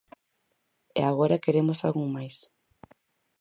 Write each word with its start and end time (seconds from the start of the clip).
E 0.99 1.01
agora 1.11 1.43
queremos 1.43 1.79
algún 1.81 2.07
máis. 2.15 2.35